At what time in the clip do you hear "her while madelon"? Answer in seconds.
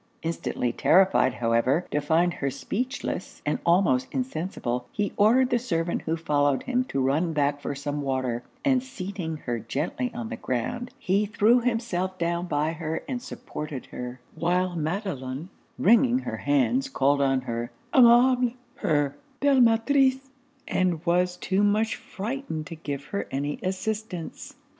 13.91-15.49